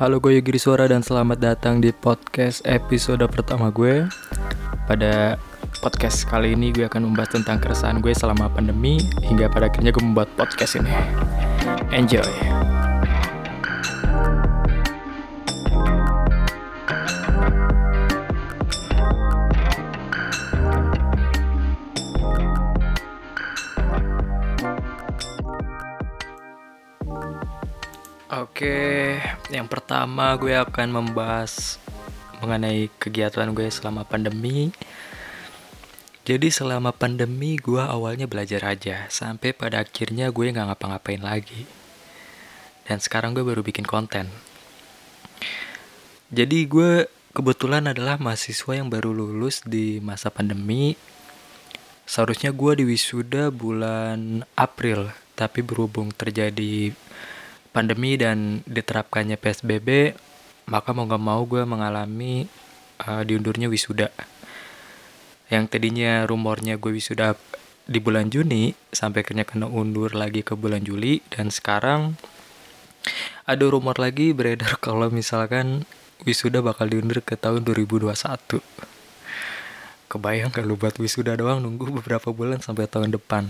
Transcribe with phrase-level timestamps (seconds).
[0.00, 4.08] Halo gue Yogi Suara dan selamat datang di podcast episode pertama gue.
[4.88, 5.36] Pada
[5.84, 8.96] podcast kali ini gue akan membahas tentang keresahan gue selama pandemi
[9.28, 10.88] Hingga pada akhirnya gue membuat podcast ini.
[11.92, 12.49] Enjoy
[29.50, 31.82] yang pertama gue akan membahas
[32.38, 34.70] mengenai kegiatan gue selama pandemi.
[36.22, 41.66] Jadi selama pandemi gue awalnya belajar aja, sampai pada akhirnya gue nggak ngapa-ngapain lagi.
[42.86, 44.30] Dan sekarang gue baru bikin konten.
[46.30, 50.94] Jadi gue kebetulan adalah mahasiswa yang baru lulus di masa pandemi.
[52.06, 56.94] Seharusnya gue di wisuda bulan April, tapi berhubung terjadi
[57.70, 60.14] pandemi dan diterapkannya PSBB,
[60.70, 62.46] maka mau gak mau gue mengalami
[63.02, 64.10] uh, diundurnya wisuda.
[65.50, 67.34] Yang tadinya rumornya gue wisuda
[67.90, 72.14] di bulan Juni, sampai akhirnya kena undur lagi ke bulan Juli, dan sekarang
[73.50, 75.86] ada rumor lagi beredar kalau misalkan
[76.22, 78.14] wisuda bakal diundur ke tahun 2021.
[80.10, 83.46] Kebayang kalau buat wisuda doang nunggu beberapa bulan sampai tahun depan.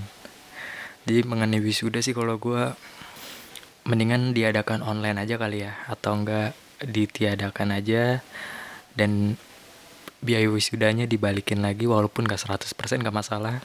[1.08, 2.76] Jadi mengenai wisuda sih kalau gue
[3.90, 8.22] mendingan diadakan online aja kali ya atau enggak ditiadakan aja
[8.94, 9.34] dan
[10.22, 12.70] biaya wisudanya dibalikin lagi walaupun gak 100%
[13.02, 13.58] gak masalah.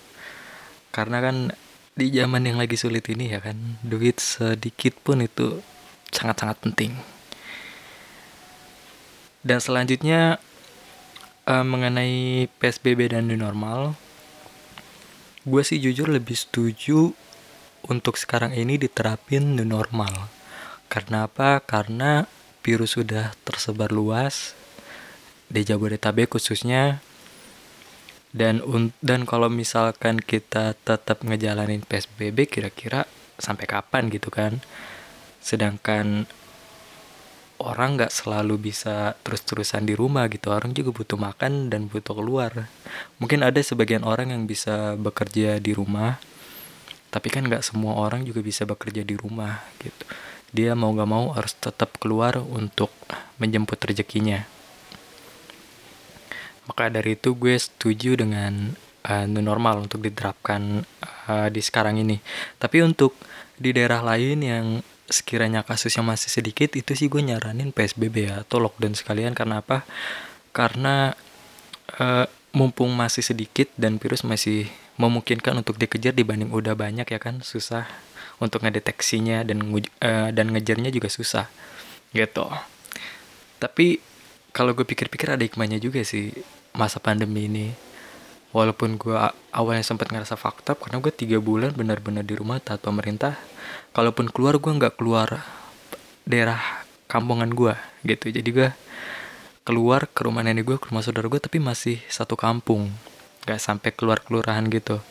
[0.89, 1.53] Karena kan
[1.93, 5.61] di zaman yang lagi sulit ini ya kan duit sedikit pun itu
[6.09, 6.97] sangat-sangat penting.
[9.45, 10.41] Dan selanjutnya
[11.45, 13.93] uh, mengenai PSBB dan new normal
[15.45, 17.13] gue sih jujur lebih setuju
[17.89, 20.29] untuk sekarang ini diterapin new normal.
[20.89, 21.61] Karena apa?
[21.61, 22.25] Karena
[22.65, 24.57] virus sudah tersebar luas
[25.49, 27.01] di Jabodetabek khususnya.
[28.35, 28.59] Dan
[28.99, 33.07] dan kalau misalkan kita tetap ngejalanin PSBB kira-kira
[33.39, 34.59] sampai kapan gitu kan?
[35.39, 36.27] Sedangkan
[37.63, 40.51] orang nggak selalu bisa terus-terusan di rumah gitu.
[40.51, 42.67] Orang juga butuh makan dan butuh keluar.
[43.23, 46.19] Mungkin ada sebagian orang yang bisa bekerja di rumah
[47.15, 50.03] tapi kan nggak semua orang juga bisa bekerja di rumah gitu.
[50.51, 52.91] Dia mau nggak mau harus tetap keluar untuk
[53.39, 54.43] menjemput rezekinya.
[56.67, 58.75] Maka dari itu gue setuju dengan
[59.07, 60.83] uh, normal untuk diterapkan
[61.31, 62.19] uh, di sekarang ini.
[62.59, 63.15] Tapi untuk
[63.55, 64.65] di daerah lain yang
[65.07, 69.31] sekiranya kasusnya masih sedikit itu sih gue nyaranin PSBB ya atau lockdown sekalian.
[69.31, 69.87] Karena apa?
[70.51, 71.15] Karena
[71.95, 77.43] uh, mumpung masih sedikit dan virus masih memungkinkan untuk dikejar dibanding udah banyak ya kan
[77.43, 77.83] susah
[78.39, 81.51] untuk ngedeteksinya dan uh, dan ngejarnya juga susah
[82.15, 82.47] gitu.
[83.59, 83.99] Tapi
[84.55, 86.31] kalau gue pikir-pikir ada hikmahnya juga sih
[86.71, 87.67] masa pandemi ini.
[88.55, 89.11] Walaupun gue
[89.51, 93.35] awalnya sempat ngerasa fakta karena gue tiga bulan benar-benar di rumah taat pemerintah
[93.91, 95.43] kalaupun keluar gue nggak keluar
[96.23, 97.75] daerah kampungan gue
[98.07, 98.31] gitu.
[98.31, 98.69] Jadi gue
[99.65, 102.93] keluar ke rumah nenek gue ke rumah saudara gue tapi masih satu kampung.
[103.49, 105.01] Gak sampai keluar kelurahan gitu.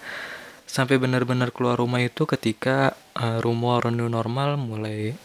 [0.64, 5.18] Sampai benar-benar keluar rumah itu ketika uh, rumor new normal mulai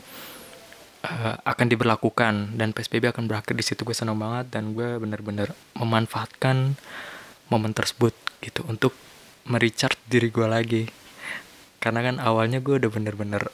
[1.06, 2.58] uh, akan diberlakukan.
[2.58, 4.50] Dan PSBB akan berakhir di situ gue senang banget.
[4.50, 6.74] Dan gue benar-benar memanfaatkan
[7.54, 8.98] momen tersebut gitu untuk
[9.46, 10.84] merecharge diri gue lagi.
[11.78, 13.46] Karena kan awalnya gue udah bener-bener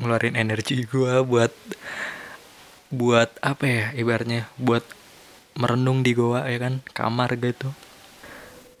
[0.00, 1.52] ngeluarin energi gue buat
[2.90, 4.50] buat apa ya ibaratnya?
[4.58, 4.82] Buat
[5.54, 6.82] merenung di goa ya kan?
[6.90, 7.70] Kamar gitu.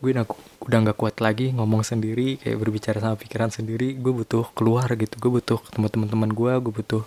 [0.02, 0.26] Gue udah
[0.60, 3.94] udah nggak kuat lagi ngomong sendiri kayak berbicara sama pikiran sendiri.
[3.96, 5.14] Gue butuh keluar gitu.
[5.22, 7.02] Gue butuh ketemu teman-teman gue gue butuh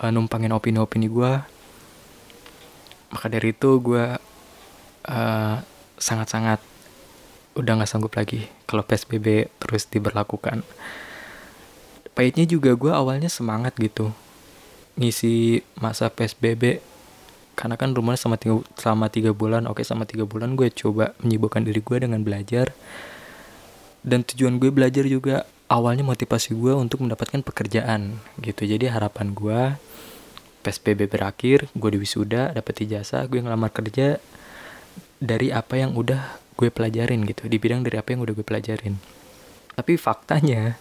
[0.00, 1.32] uh, numpangin opini-opini gue.
[3.12, 4.04] Maka dari itu gue
[5.06, 5.56] uh,
[6.00, 6.58] sangat-sangat
[7.54, 10.64] udah nggak sanggup lagi kalau psbb terus diberlakukan.
[12.14, 14.14] Pahitnya juga gue awalnya semangat gitu
[14.94, 16.80] ngisi masa psbb
[17.54, 19.70] karena kan rumahnya selama tiga, selama tiga bulan.
[19.70, 22.74] Oke selama tiga bulan gue coba menyibukkan diri gue dengan belajar.
[24.04, 28.66] Dan tujuan gue belajar juga awalnya motivasi gue untuk mendapatkan pekerjaan gitu.
[28.68, 29.60] Jadi harapan gue
[30.66, 34.18] PSBB berakhir gue di wisuda dapat ijazah gue ngelamar kerja
[35.22, 37.46] dari apa yang udah gue pelajarin gitu.
[37.48, 38.98] Di bidang dari apa yang udah gue pelajarin.
[39.74, 40.76] Tapi faktanya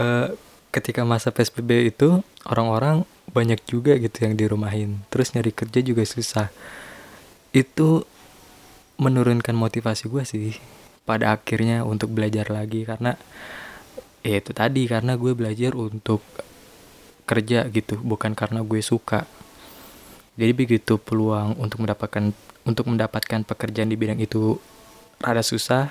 [0.00, 0.34] uh,
[0.70, 5.02] ketika masa PSBB itu orang-orang banyak juga gitu yang dirumahin.
[5.10, 6.48] Terus nyari kerja juga susah.
[7.50, 8.06] Itu
[8.98, 10.54] menurunkan motivasi gue sih
[11.02, 12.86] pada akhirnya untuk belajar lagi.
[12.86, 13.18] Karena
[14.22, 16.22] ya itu tadi karena gue belajar untuk
[17.26, 19.26] kerja gitu bukan karena gue suka.
[20.38, 22.30] Jadi begitu peluang untuk mendapatkan
[22.62, 24.62] untuk mendapatkan pekerjaan di bidang itu
[25.18, 25.90] rada susah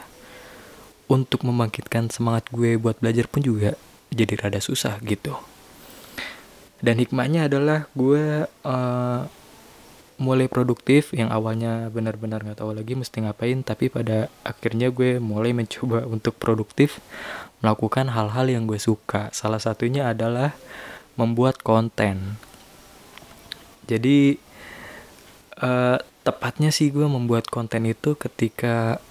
[1.12, 3.76] untuk membangkitkan semangat gue buat belajar pun juga
[4.10, 5.38] jadi rada susah gitu.
[6.80, 9.22] Dan hikmahnya adalah gue uh,
[10.20, 15.56] mulai produktif yang awalnya benar-benar nggak tahu lagi mesti ngapain tapi pada akhirnya gue mulai
[15.56, 17.00] mencoba untuk produktif
[17.60, 19.32] melakukan hal-hal yang gue suka.
[19.36, 20.56] Salah satunya adalah
[21.20, 22.40] membuat konten.
[23.90, 24.40] Jadi
[25.60, 29.04] uh, tepatnya sih gue membuat konten itu ketika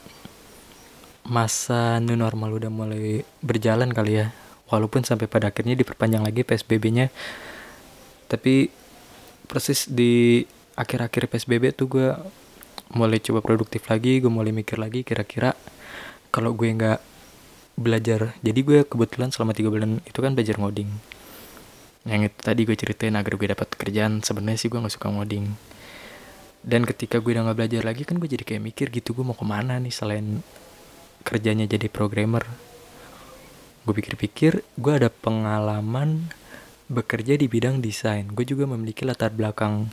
[1.28, 4.32] masa new normal udah mulai berjalan kali ya
[4.68, 7.08] walaupun sampai pada akhirnya diperpanjang lagi PSBB-nya
[8.28, 8.68] tapi
[9.48, 10.44] persis di
[10.76, 12.08] akhir-akhir PSBB tuh gue
[12.92, 15.56] mulai coba produktif lagi gue mulai mikir lagi kira-kira
[16.28, 17.00] kalau gue nggak
[17.78, 18.34] belajar.
[18.42, 20.90] Jadi gue kebetulan selama tiga bulan itu kan belajar ngoding.
[22.04, 25.46] Yang itu tadi gue ceritain agar gue dapat kerjaan sebenarnya sih gue nggak suka ngoding.
[26.66, 29.38] Dan ketika gue udah nggak belajar lagi kan gue jadi kayak mikir gitu gue mau
[29.38, 30.42] ke mana nih selain
[31.22, 32.42] kerjanya jadi programmer
[33.88, 36.28] gue pikir-pikir gue ada pengalaman
[36.92, 38.28] bekerja di bidang desain.
[38.28, 39.88] Gue juga memiliki latar belakang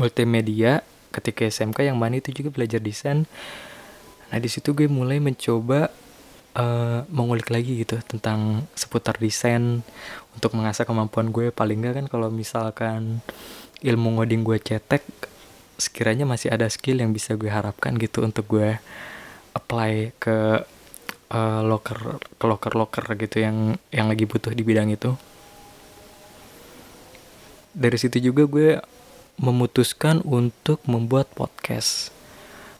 [0.00, 0.80] multimedia
[1.12, 3.28] ketika SMK yang mana itu juga belajar desain.
[4.32, 5.92] Nah di situ gue mulai mencoba
[6.56, 9.84] uh, mengulik lagi gitu tentang seputar desain
[10.32, 11.52] untuk mengasah kemampuan gue.
[11.52, 13.20] Paling nggak kan kalau misalkan
[13.84, 15.04] ilmu ngoding gue cetek,
[15.76, 18.80] sekiranya masih ada skill yang bisa gue harapkan gitu untuk gue
[19.52, 20.64] apply ke
[21.32, 25.16] uh, locker ke locker locker gitu yang yang lagi butuh di bidang itu
[27.72, 28.70] dari situ juga gue
[29.40, 32.12] memutuskan untuk membuat podcast.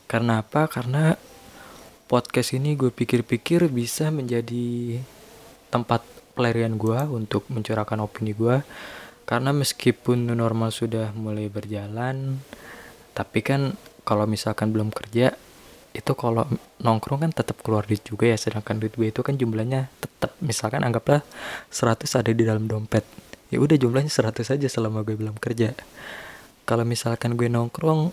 [0.05, 0.69] Karena apa?
[0.69, 1.17] Karena
[2.13, 5.01] podcast ini gue pikir-pikir bisa menjadi
[5.73, 6.05] tempat
[6.37, 8.61] pelarian gue untuk mencurahkan opini gue.
[9.25, 12.45] Karena meskipun normal sudah mulai berjalan,
[13.17, 15.33] tapi kan kalau misalkan belum kerja,
[15.93, 16.49] itu kalau
[16.81, 20.81] nongkrong kan tetap keluar duit juga ya sedangkan duit gue itu kan jumlahnya tetap misalkan
[20.81, 21.21] anggaplah
[21.69, 23.05] 100 ada di dalam dompet.
[23.53, 25.77] Ya udah jumlahnya 100 saja selama gue belum kerja.
[26.65, 28.09] Kalau misalkan gue nongkrong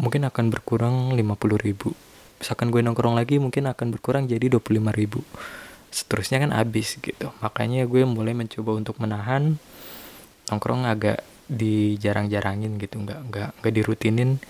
[0.00, 1.20] mungkin akan berkurang 50
[1.60, 1.92] ribu.
[2.40, 5.20] Misalkan gue nongkrong lagi mungkin akan berkurang jadi 25 ribu.
[5.92, 7.28] Seterusnya kan habis gitu.
[7.44, 9.60] Makanya gue mulai mencoba untuk menahan
[10.48, 11.20] nongkrong agak
[11.52, 13.04] dijarang-jarangin gitu.
[13.04, 14.40] Nggak nggak nggak dirutinin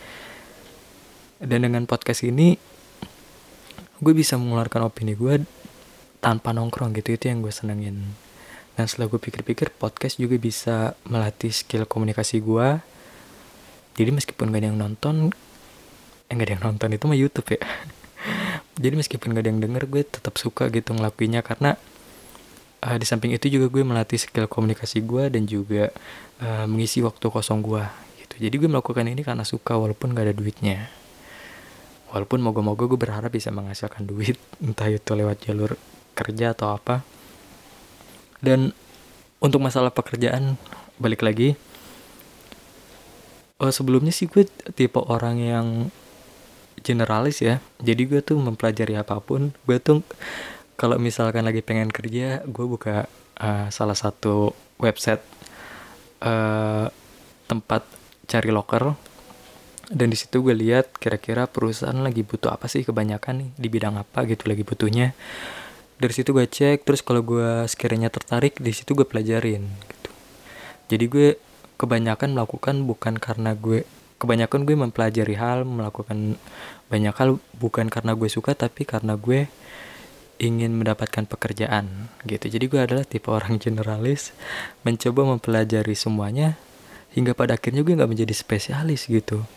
[1.39, 2.59] dan dengan podcast ini
[3.99, 5.43] gue bisa mengeluarkan opini gue
[6.19, 7.15] tanpa nongkrong gitu.
[7.15, 8.15] Itu yang gue senengin.
[8.75, 12.79] Dan setelah gue pikir-pikir podcast juga bisa melatih skill komunikasi gue.
[13.99, 15.35] Jadi meskipun gak ada yang nonton
[16.29, 17.63] eh gak ada yang nonton itu mah YouTube ya.
[18.83, 21.43] Jadi meskipun gak ada yang denger gue tetap suka gitu ngelakuinnya.
[21.43, 21.75] Karena
[22.87, 25.91] uh, di samping itu juga gue melatih skill komunikasi gue dan juga
[26.43, 27.83] uh, mengisi waktu kosong gue
[28.27, 28.35] gitu.
[28.43, 30.87] Jadi gue melakukan ini karena suka walaupun gak ada duitnya
[32.13, 35.77] walaupun moga-moga gue berharap bisa menghasilkan duit entah itu lewat jalur
[36.17, 37.05] kerja atau apa.
[38.39, 38.71] Dan
[39.39, 40.59] untuk masalah pekerjaan
[40.99, 41.55] balik lagi.
[43.59, 45.67] Oh, sebelumnya sih gue tipe orang yang
[46.83, 47.59] generalis ya.
[47.83, 50.07] Jadi gue tuh mempelajari apa pun gue tuh
[50.79, 53.11] kalau misalkan lagi pengen kerja gue buka
[53.43, 55.23] uh, salah satu website
[56.23, 56.87] uh,
[57.51, 57.83] tempat
[58.31, 58.95] cari loker
[59.89, 63.51] dan di situ gue lihat kira-kira perusahaan lagi butuh apa sih kebanyakan nih?
[63.57, 65.17] Di bidang apa gitu lagi butuhnya?
[65.97, 70.11] Dari situ gue cek terus kalau gue sekiranya tertarik di situ gue pelajarin gitu.
[70.93, 71.29] Jadi gue
[71.81, 73.89] kebanyakan melakukan bukan karena gue
[74.21, 76.37] kebanyakan gue mempelajari hal melakukan
[76.93, 79.49] banyak hal bukan karena gue suka tapi karena gue
[80.37, 82.45] ingin mendapatkan pekerjaan gitu.
[82.45, 84.37] Jadi gue adalah tipe orang generalis
[84.85, 86.61] mencoba mempelajari semuanya
[87.17, 89.49] hingga pada akhirnya gue nggak menjadi spesialis gitu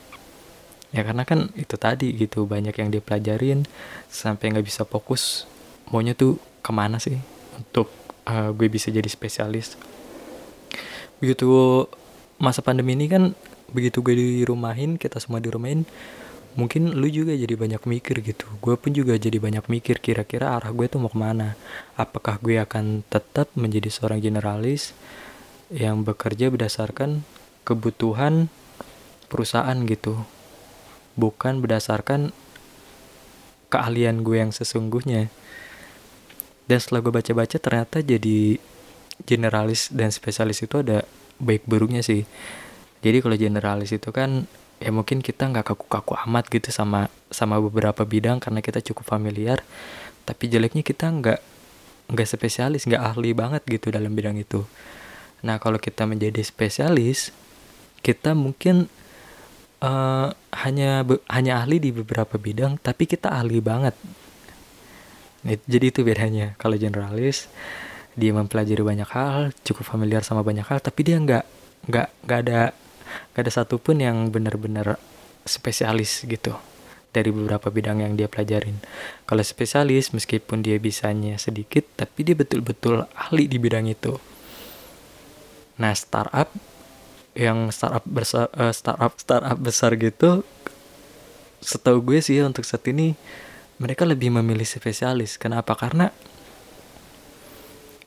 [0.91, 3.63] ya karena kan itu tadi gitu banyak yang dipelajarin
[4.11, 5.47] sampai nggak bisa fokus.
[5.91, 7.19] Maunya tuh ke mana sih
[7.55, 7.91] untuk
[8.27, 9.75] uh, gue bisa jadi spesialis?
[11.19, 11.47] Begitu
[12.39, 13.23] masa pandemi ini kan
[13.71, 15.87] begitu gue di rumahin kita semua di rumahin
[16.59, 18.43] mungkin lu juga jadi banyak mikir gitu.
[18.59, 21.55] Gue pun juga jadi banyak mikir kira-kira arah gue tuh mau ke mana.
[21.95, 24.91] Apakah gue akan tetap menjadi seorang generalis
[25.71, 27.23] yang bekerja berdasarkan
[27.63, 28.51] kebutuhan
[29.31, 30.19] perusahaan gitu
[31.21, 32.33] bukan berdasarkan
[33.69, 35.29] keahlian gue yang sesungguhnya.
[36.65, 38.57] Dan setelah gue baca-baca ternyata jadi
[39.29, 41.05] generalis dan spesialis itu ada
[41.37, 42.25] baik buruknya sih.
[43.05, 44.49] Jadi kalau generalis itu kan
[44.81, 49.61] ya mungkin kita nggak kaku-kaku amat gitu sama sama beberapa bidang karena kita cukup familiar.
[50.25, 51.39] Tapi jeleknya kita nggak
[52.11, 54.65] nggak spesialis nggak ahli banget gitu dalam bidang itu.
[55.41, 57.33] Nah, kalau kita menjadi spesialis,
[58.05, 58.85] kita mungkin
[59.81, 60.29] uh,
[60.63, 63.97] hanya hanya ahli di beberapa bidang, tapi kita ahli banget.
[65.41, 66.53] Jadi itu bedanya.
[66.61, 67.49] Kalau generalis,
[68.13, 71.45] dia mempelajari banyak hal, cukup familiar sama banyak hal, tapi dia nggak
[71.89, 72.61] nggak nggak ada
[73.33, 75.01] nggak ada satupun yang benar-benar
[75.49, 76.53] spesialis gitu
[77.11, 78.79] dari beberapa bidang yang dia pelajarin.
[79.27, 84.15] Kalau spesialis, meskipun dia bisanya sedikit, tapi dia betul-betul ahli di bidang itu.
[85.81, 86.70] Nah, startup
[87.31, 90.43] yang startup besar uh, startup startup besar gitu
[91.61, 93.13] setahu gue sih untuk saat ini
[93.81, 95.37] mereka lebih memilih spesialis.
[95.41, 95.73] Kenapa?
[95.73, 96.13] Karena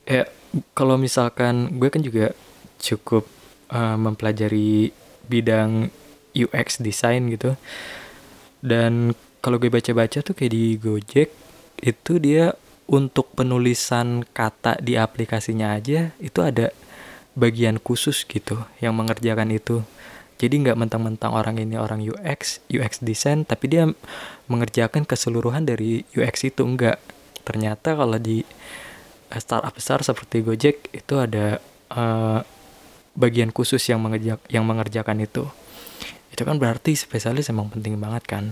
[0.07, 0.27] ya
[0.71, 2.31] kalau misalkan gue kan juga
[2.79, 3.27] cukup
[3.71, 4.91] uh, mempelajari
[5.27, 5.91] bidang
[6.35, 7.55] UX design gitu.
[8.63, 11.29] Dan kalau gue baca-baca tuh kayak di Gojek
[11.83, 12.55] itu dia
[12.85, 16.69] untuk penulisan kata di aplikasinya aja itu ada
[17.35, 19.83] bagian khusus gitu yang mengerjakan itu.
[20.35, 23.87] Jadi nggak mentang-mentang orang ini orang UX UX design tapi dia
[24.51, 26.63] mengerjakan keseluruhan dari UX itu.
[26.63, 26.99] Enggak
[27.47, 28.43] ternyata kalau di
[29.31, 31.59] eh, startup besar seperti Gojek itu ada
[31.93, 32.43] uh,
[33.15, 35.47] bagian khusus yang mengerja yang mengerjakan itu.
[36.31, 38.45] Itu kan berarti spesialis emang penting banget kan.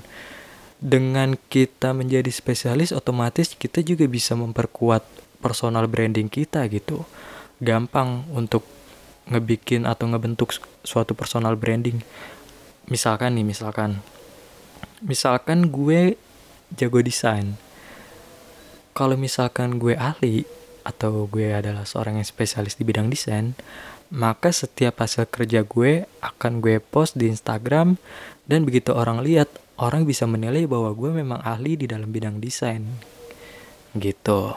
[0.83, 5.03] Dengan kita menjadi spesialis otomatis kita juga bisa memperkuat
[5.43, 7.03] personal branding kita gitu
[7.61, 8.65] gampang untuk
[9.29, 12.01] ngebikin atau ngebentuk suatu personal branding.
[12.89, 14.01] Misalkan nih misalkan.
[15.03, 16.15] Misalkan gue
[16.73, 17.59] jago desain.
[18.95, 20.47] Kalau misalkan gue ahli
[20.83, 23.55] atau gue adalah seorang yang spesialis di bidang desain
[24.13, 27.97] maka setiap hasil kerja gue akan gue post di Instagram
[28.45, 29.49] dan begitu orang lihat
[29.81, 32.85] orang bisa menilai bahwa gue memang ahli di dalam bidang desain.
[33.97, 34.53] Gitu.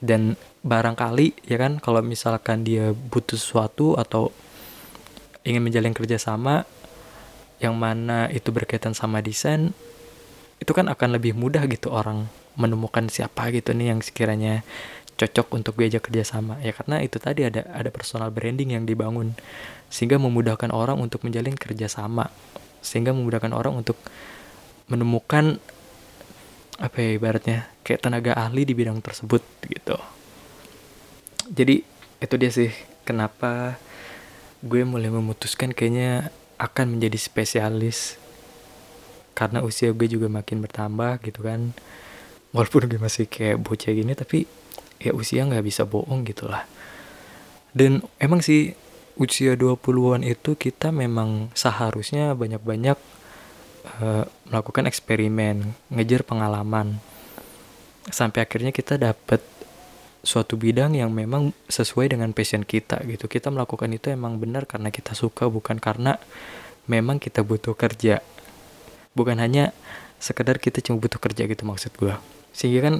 [0.00, 0.32] Dan
[0.64, 4.32] barangkali ya kan kalau misalkan dia butuh sesuatu atau
[5.44, 6.64] ingin menjalin kerjasama
[7.60, 9.76] yang mana itu berkaitan sama desain
[10.58, 14.64] itu kan akan lebih mudah gitu orang menemukan siapa gitu nih yang sekiranya
[15.14, 16.58] cocok untuk diajak kerjasama.
[16.62, 19.38] Ya karena itu tadi ada ada personal branding yang dibangun
[19.90, 22.30] sehingga memudahkan orang untuk menjalin kerjasama
[22.82, 23.96] sehingga memudahkan orang untuk
[24.90, 25.62] menemukan
[26.76, 29.40] apa ya ibaratnya kayak tenaga ahli di bidang tersebut
[29.70, 29.94] gitu
[31.50, 31.84] jadi
[32.22, 32.70] itu dia sih
[33.04, 33.76] kenapa
[34.64, 38.16] gue mulai memutuskan kayaknya akan menjadi spesialis.
[39.34, 41.74] Karena usia gue juga makin bertambah gitu kan.
[42.54, 44.46] Walaupun gue masih kayak bocah gini tapi
[45.02, 46.64] ya usia nggak bisa bohong gitu lah
[47.74, 48.78] dan emang sih
[49.18, 52.94] usia 20-an itu kita memang seharusnya banyak-banyak
[53.98, 57.02] uh, melakukan eksperimen ngejar pengalaman.
[58.06, 59.42] Sampai akhirnya kita dapat
[60.24, 63.28] suatu bidang yang memang sesuai dengan passion kita gitu.
[63.28, 66.16] Kita melakukan itu emang benar karena kita suka bukan karena
[66.88, 68.24] memang kita butuh kerja.
[69.14, 69.70] Bukan hanya
[70.18, 72.16] sekedar kita cuma butuh kerja gitu maksud gue
[72.54, 72.96] sehingga kan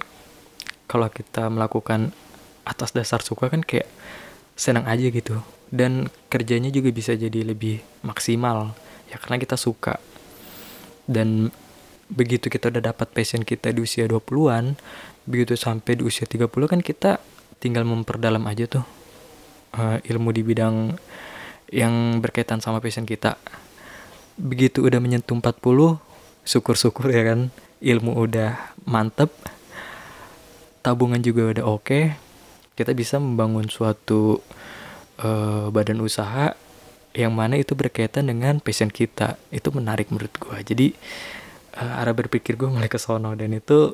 [0.90, 2.10] kalau kita melakukan
[2.66, 3.88] atas dasar suka kan kayak
[4.58, 5.40] senang aja gitu.
[5.70, 8.74] Dan kerjanya juga bisa jadi lebih maksimal
[9.08, 9.96] ya karena kita suka.
[11.06, 11.54] Dan
[12.12, 14.76] begitu kita udah dapat passion kita di usia 20-an
[15.24, 17.22] begitu sampai di usia 30 kan kita
[17.62, 18.84] tinggal memperdalam aja tuh
[19.76, 20.94] uh, ilmu di bidang
[21.72, 23.40] yang berkaitan sama passion kita.
[24.36, 25.98] Begitu udah menyentuh 40
[26.44, 27.40] syukur-syukur ya kan
[27.80, 29.32] ilmu udah mantep
[30.84, 32.04] tabungan juga udah oke okay,
[32.76, 34.44] kita bisa membangun suatu
[35.24, 36.52] uh, badan usaha
[37.16, 39.40] yang mana itu berkaitan dengan passion kita.
[39.48, 40.86] Itu menarik menurut gue jadi
[41.74, 43.34] uh, arah berpikir gue mulai ke sono.
[43.34, 43.92] Dan itu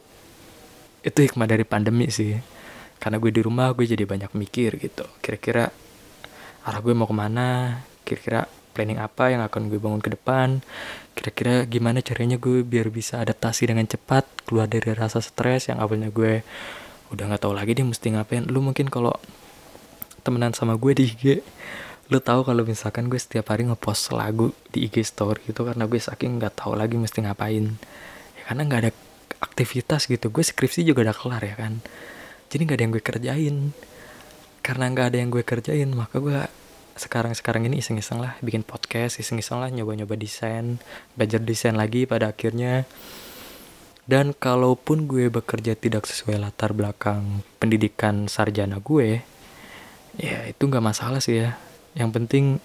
[1.00, 2.36] itu hikmah dari pandemi sih.
[3.00, 5.08] Karena gue di rumah gue jadi banyak mikir gitu.
[5.24, 5.72] Kira-kira
[6.64, 7.80] arah gue mau ke mana?
[8.04, 8.44] Kira-kira
[8.76, 10.60] planning apa yang akan gue bangun ke depan?
[11.16, 16.12] Kira-kira gimana caranya gue biar bisa adaptasi dengan cepat keluar dari rasa stres yang awalnya
[16.12, 16.44] gue
[17.10, 18.46] udah nggak tahu lagi dia mesti ngapain.
[18.46, 19.16] Lu mungkin kalau
[20.20, 21.24] temenan sama gue di IG
[22.10, 26.00] lu tahu kalau misalkan gue setiap hari ngepost lagu di IG story gitu karena gue
[26.02, 27.78] saking nggak tahu lagi mesti ngapain.
[28.34, 28.92] Ya karena nggak ada
[29.38, 30.26] aktivitas gitu.
[30.34, 31.78] Gue skripsi juga udah kelar ya kan?
[32.50, 33.56] Jadi nggak ada yang gue kerjain.
[34.58, 36.38] Karena nggak ada yang gue kerjain maka gue
[36.98, 40.76] sekarang sekarang ini iseng-iseng lah bikin podcast iseng-iseng lah nyoba-nyoba desain
[41.16, 42.90] belajar desain lagi pada akhirnya.
[44.10, 49.22] Dan kalaupun gue bekerja tidak sesuai latar belakang pendidikan sarjana gue
[50.18, 52.62] ya itu nggak masalah sih ya yang penting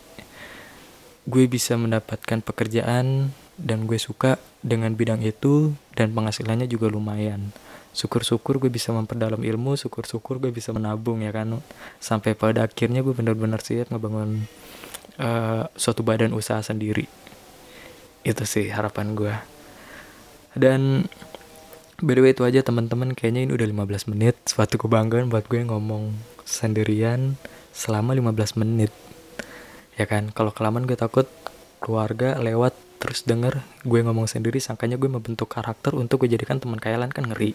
[1.25, 7.49] gue bisa mendapatkan pekerjaan dan gue suka dengan bidang itu dan penghasilannya juga lumayan.
[7.95, 11.63] Syukur-syukur gue bisa memperdalam ilmu syukur-syukur gue bisa menabung ya kan?
[11.97, 14.45] Sampai pada akhirnya gue benar-benar siap ngebangun
[15.17, 17.07] uh, suatu badan usaha sendiri.
[18.21, 19.33] Itu sih harapan gue.
[20.53, 21.07] Dan
[22.03, 23.15] by the way itu aja teman-teman.
[23.15, 24.35] Kayaknya ini udah 15 menit.
[24.45, 26.13] Suatu kebanggaan buat gue ngomong
[26.43, 27.39] sendirian
[27.71, 28.91] selama 15 menit
[29.95, 30.31] ya kan?
[30.31, 31.27] Kalau kelamaan gue takut
[31.79, 36.79] keluarga lewat terus denger gue ngomong sendiri sangkanya gue membentuk karakter untuk gue jadikan teman
[36.79, 37.53] kalian kan ngeri.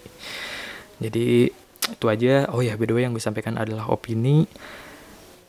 [1.00, 1.50] Jadi
[1.90, 2.46] itu aja.
[2.52, 4.46] Oh ya by the yang gue sampaikan adalah opini.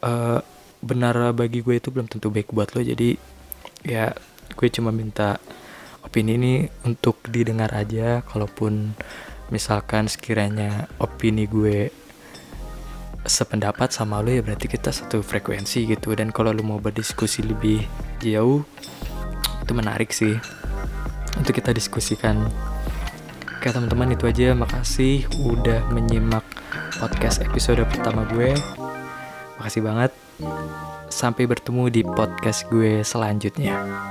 [0.02, 0.42] Uh,
[0.82, 2.82] benar bagi gue itu belum tentu baik buat lo.
[2.82, 3.20] Jadi
[3.86, 4.10] ya
[4.56, 5.38] gue cuma minta
[6.02, 6.54] opini ini
[6.88, 8.26] untuk didengar aja.
[8.26, 8.96] Kalaupun
[9.52, 11.92] misalkan sekiranya opini gue
[13.26, 16.14] sependapat sama lo ya berarti kita satu frekuensi gitu.
[16.18, 17.86] Dan kalau lo mau berdiskusi lebih
[18.22, 18.66] jauh
[19.62, 20.36] itu menarik sih.
[21.38, 22.44] Untuk kita diskusikan.
[23.58, 24.54] Oke teman-teman itu aja.
[24.58, 26.44] Makasih udah menyimak
[26.98, 28.58] podcast episode pertama gue.
[29.62, 30.12] Makasih banget.
[31.12, 34.11] Sampai bertemu di podcast gue selanjutnya